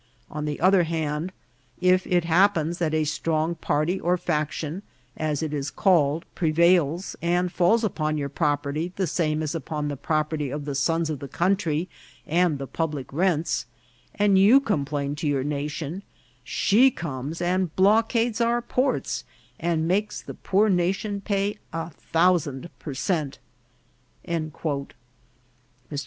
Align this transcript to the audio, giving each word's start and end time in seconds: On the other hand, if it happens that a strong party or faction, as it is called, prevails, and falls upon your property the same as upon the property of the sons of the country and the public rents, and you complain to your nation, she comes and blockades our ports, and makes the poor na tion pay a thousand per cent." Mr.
On 0.31 0.45
the 0.45 0.59
other 0.59 0.81
hand, 0.81 1.31
if 1.79 2.07
it 2.07 2.23
happens 2.25 2.79
that 2.79 2.91
a 2.95 3.03
strong 3.03 3.53
party 3.53 3.99
or 3.99 4.17
faction, 4.17 4.81
as 5.15 5.43
it 5.43 5.53
is 5.53 5.69
called, 5.69 6.25
prevails, 6.33 7.15
and 7.21 7.51
falls 7.51 7.83
upon 7.83 8.17
your 8.17 8.27
property 8.27 8.91
the 8.95 9.05
same 9.05 9.43
as 9.43 9.53
upon 9.53 9.89
the 9.89 9.95
property 9.95 10.49
of 10.49 10.65
the 10.65 10.73
sons 10.73 11.11
of 11.11 11.19
the 11.19 11.27
country 11.27 11.87
and 12.25 12.57
the 12.57 12.65
public 12.65 13.13
rents, 13.13 13.67
and 14.15 14.39
you 14.39 14.59
complain 14.59 15.13
to 15.17 15.27
your 15.27 15.43
nation, 15.43 16.01
she 16.43 16.89
comes 16.89 17.39
and 17.39 17.75
blockades 17.75 18.41
our 18.41 18.59
ports, 18.59 19.23
and 19.59 19.87
makes 19.87 20.19
the 20.19 20.33
poor 20.33 20.67
na 20.67 20.91
tion 20.91 21.21
pay 21.21 21.59
a 21.71 21.91
thousand 21.91 22.71
per 22.79 22.95
cent." 22.95 23.37
Mr. 24.27 24.89